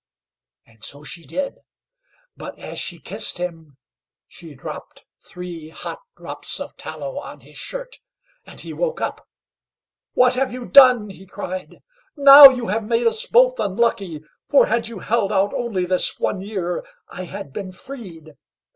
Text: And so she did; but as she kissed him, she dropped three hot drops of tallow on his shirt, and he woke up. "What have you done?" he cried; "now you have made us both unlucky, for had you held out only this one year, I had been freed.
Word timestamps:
And 0.65 0.83
so 0.83 1.03
she 1.03 1.25
did; 1.27 1.59
but 2.35 2.57
as 2.57 2.79
she 2.79 2.97
kissed 2.99 3.37
him, 3.37 3.77
she 4.27 4.55
dropped 4.55 5.05
three 5.19 5.69
hot 5.69 5.99
drops 6.17 6.59
of 6.59 6.75
tallow 6.75 7.19
on 7.19 7.41
his 7.41 7.55
shirt, 7.57 7.97
and 8.43 8.59
he 8.59 8.73
woke 8.73 8.99
up. 8.99 9.27
"What 10.13 10.33
have 10.33 10.51
you 10.51 10.65
done?" 10.65 11.11
he 11.11 11.27
cried; 11.27 11.83
"now 12.17 12.45
you 12.45 12.69
have 12.69 12.83
made 12.83 13.05
us 13.05 13.27
both 13.27 13.59
unlucky, 13.59 14.23
for 14.49 14.65
had 14.65 14.87
you 14.87 14.97
held 14.97 15.31
out 15.31 15.53
only 15.53 15.85
this 15.85 16.19
one 16.19 16.41
year, 16.41 16.83
I 17.07 17.25
had 17.25 17.53
been 17.53 17.71
freed. 17.71 18.31